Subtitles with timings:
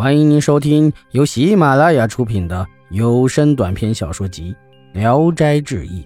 [0.00, 4.56] 欢迎您收听由喜马拉雅出品的有声短篇小说集
[4.98, 6.02] 《聊斋志异》，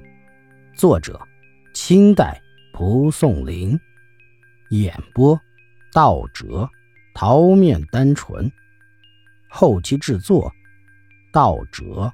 [0.76, 1.16] 作者：
[1.74, 2.42] 清代
[2.72, 3.78] 蒲松龄，
[4.70, 5.40] 演播：
[5.92, 6.68] 道哲、
[7.14, 8.50] 桃面单纯，
[9.48, 10.52] 后期制作：
[11.32, 12.12] 道哲。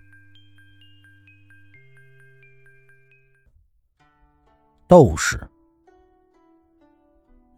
[4.86, 5.40] 窦氏，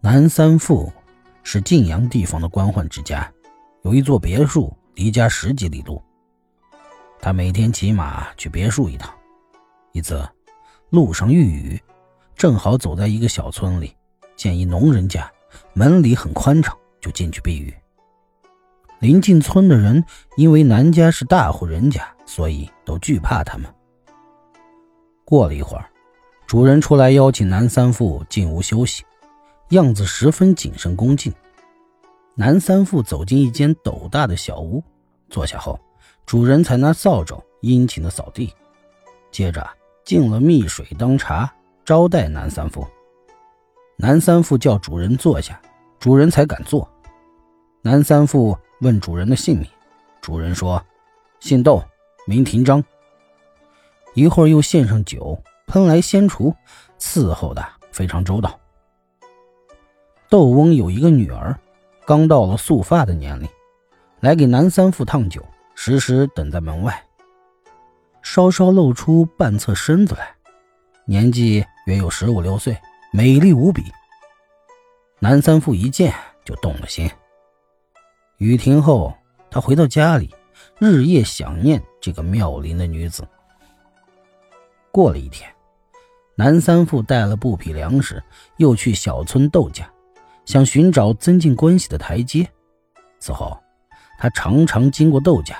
[0.00, 0.92] 南三父
[1.42, 3.28] 是晋阳地方的官宦之家。
[3.82, 6.00] 有一座别墅，离家十几里路。
[7.20, 9.12] 他每天骑马去别墅一趟。
[9.90, 10.24] 一次，
[10.90, 11.82] 路上遇雨，
[12.36, 13.92] 正好走在一个小村里，
[14.36, 15.28] 见一农人家
[15.72, 17.74] 门里很宽敞，就进去避雨。
[19.00, 20.04] 临近村的人
[20.36, 23.68] 因为南家是大户人家，所以都惧怕他们。
[25.24, 25.90] 过了一会儿，
[26.46, 29.04] 主人出来邀请南三富进屋休息，
[29.70, 31.32] 样子十分谨慎恭敬。
[32.34, 34.82] 南三富走进一间斗大的小屋，
[35.28, 35.78] 坐下后，
[36.24, 38.50] 主人才拿扫帚殷勤的扫地，
[39.30, 39.68] 接着
[40.02, 41.52] 敬了蜜水当茶，
[41.84, 42.86] 招待南三富。
[43.98, 45.60] 南三富叫主人坐下，
[45.98, 46.88] 主人才敢坐。
[47.82, 49.68] 南三富问主人的姓名，
[50.22, 50.82] 主人说
[51.38, 51.84] ：“姓窦，
[52.26, 52.82] 名廷章。”
[54.14, 56.54] 一会儿又献上酒，喷来仙厨，
[56.98, 58.58] 伺候的非常周到。
[60.30, 61.58] 窦翁有一个女儿。
[62.04, 63.48] 刚到了束发的年龄，
[64.20, 67.02] 来给南三富烫酒，时时等在门外。
[68.22, 70.34] 稍稍露出半侧身子来，
[71.04, 72.76] 年纪约有十五六岁，
[73.12, 73.84] 美丽无比。
[75.18, 76.12] 南三富一见
[76.44, 77.10] 就动了心。
[78.38, 79.12] 雨停后，
[79.50, 80.34] 他回到家里，
[80.78, 83.26] 日夜想念这个妙龄的女子。
[84.90, 85.48] 过了一天，
[86.34, 88.22] 南三富带了布匹粮食，
[88.56, 89.91] 又去小村窦家。
[90.44, 92.48] 想寻找增进关系的台阶。
[93.18, 93.56] 此后，
[94.18, 95.56] 他常常经过窦家，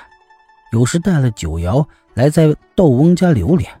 [0.71, 3.71] 有时带了酒肴来在窦翁家留连。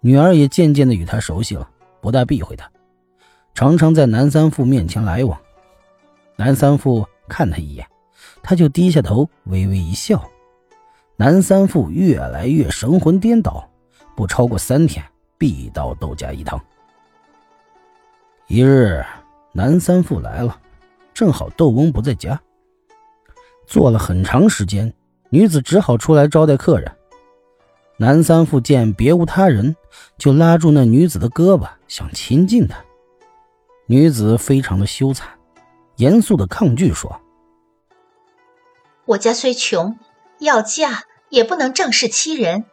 [0.00, 1.68] 女儿也渐渐的与他熟悉了，
[2.00, 2.70] 不大避讳他，
[3.54, 5.40] 常常在南三富面前来往。
[6.36, 7.86] 南三富看他一眼，
[8.42, 10.28] 他就低下头微微一笑。
[11.16, 13.70] 南三富越来越神魂颠倒，
[14.16, 15.02] 不超过三天
[15.38, 16.60] 必到窦家一趟。
[18.48, 19.02] 一日。
[19.56, 20.60] 南三父来了，
[21.14, 22.40] 正好窦翁不在家。
[23.66, 24.92] 坐了很长时间，
[25.30, 26.92] 女子只好出来招待客人。
[27.96, 29.76] 南三父见别无他人，
[30.18, 32.84] 就拉住那女子的胳膊，想亲近她。
[33.86, 35.22] 女子非常的羞惭，
[35.96, 37.20] 严肃的抗拒说
[39.06, 39.96] ：“我家虽穷，
[40.40, 42.64] 要嫁也不能仗势欺人。”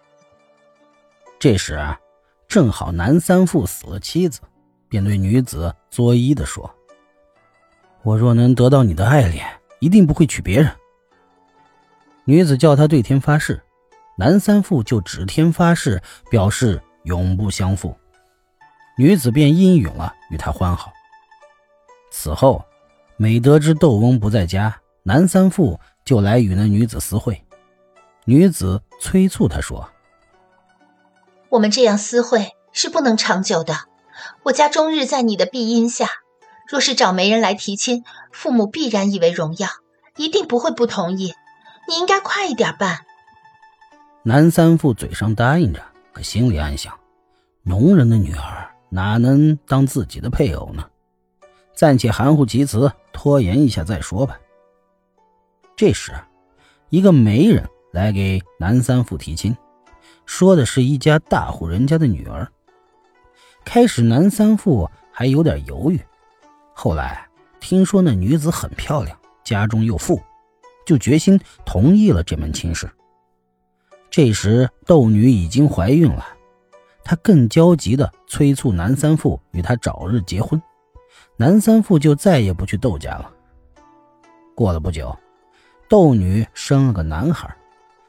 [1.38, 2.00] 这时啊，
[2.48, 4.42] 正好南三父死了妻子。
[4.92, 6.70] 便对女子作揖的说
[8.04, 9.48] ：“我若能得到你的爱恋，
[9.80, 10.70] 一定不会娶别人。”
[12.26, 13.64] 女子叫他对天发誓，
[14.18, 17.98] 南三富就指天发誓，表示永不相负。
[18.98, 20.92] 女子便应允了，与他欢好。
[22.12, 22.62] 此后，
[23.16, 27.42] 每得知窦翁不在家，南三富就来与那女子私会。
[28.26, 29.90] 女子催促他说
[31.48, 33.74] ：“我们这样私会是不能长久的。”
[34.44, 36.08] 我家终日在你的庇荫下，
[36.68, 39.68] 若是找媒人来提亲，父母必然以为荣耀，
[40.16, 41.34] 一定不会不同意。
[41.88, 43.06] 你应该快一点办。
[44.24, 45.84] 南三富嘴上答应着，
[46.14, 46.98] 可心里暗想：
[47.64, 50.86] 农人的女儿哪能当自己的配偶呢？
[51.74, 54.38] 暂且含糊其辞，拖延一下再说吧。
[55.76, 56.14] 这时，
[56.90, 59.58] 一个媒人来给南三富提亲，
[60.26, 62.52] 说的是一家大户人家的女儿。
[63.64, 66.00] 开始，南三父还有点犹豫，
[66.74, 67.28] 后来
[67.60, 70.22] 听说那女子很漂亮，家中又富，
[70.86, 72.90] 就决心同意了这门亲事。
[74.10, 76.26] 这时，窦女已经怀孕了，
[77.04, 80.62] 她更焦急地催促南三父与她早日结婚。
[81.38, 83.32] 南三父就再也不去窦家了。
[84.54, 85.18] 过了不久，
[85.88, 87.56] 窦女生了个男孩，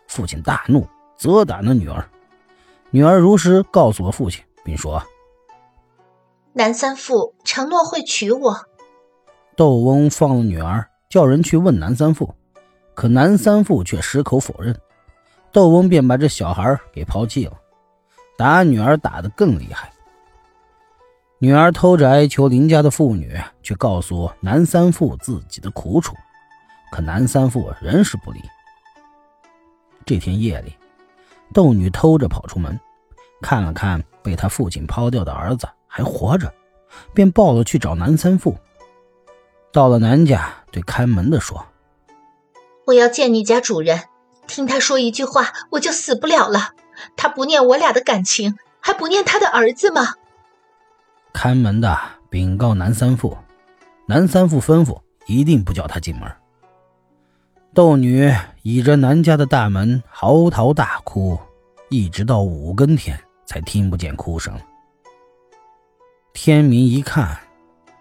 [0.08, 2.04] 父亲大怒，责打那女儿。
[2.90, 5.02] 女儿如实告诉了父亲，并说。
[6.54, 8.66] 南三父承诺会娶我。
[9.56, 12.34] 窦翁放了女儿，叫人去问南三父，
[12.94, 14.78] 可南三父却矢口否认。
[15.50, 17.52] 窦翁便把这小孩给抛弃了，
[18.37, 19.90] 打女儿打得更厉害。
[21.38, 26.14] 女儿偷着哀求邻家的妇女，去告诉南三父自己的苦楚，
[26.90, 28.43] 可南三父仍是不理。
[30.04, 30.76] 这天夜里，
[31.54, 32.78] 窦女偷着跑出门，
[33.40, 35.66] 看了看被他父亲抛掉的儿子。
[35.94, 36.50] 还活着，
[37.12, 38.56] 便抱了去找南三富。
[39.70, 41.66] 到了南家，对看门的说
[42.88, 44.04] ：“我要见你家主人，
[44.46, 46.70] 听他说一句话，我就死不了了。
[47.14, 50.14] 他不念我俩的感情，还不念他的儿子吗？
[51.34, 51.98] 看门的
[52.30, 53.36] 禀告南三富，
[54.06, 56.30] 南三富吩咐一定不叫他进门。
[57.74, 61.38] 窦女倚着南家的大门嚎啕大哭，
[61.90, 64.58] 一直到五更天才听不见哭声。
[66.44, 67.38] 天明一看，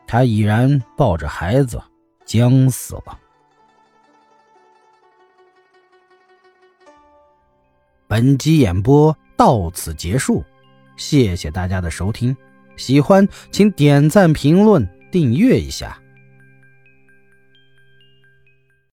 [0.08, 1.80] 他已然抱着孩子
[2.26, 3.20] 将死了。
[8.08, 10.44] 本集演播到此结束，
[10.98, 12.36] 谢谢大家的收听。
[12.76, 16.01] 喜欢请点赞、评论、订阅一下。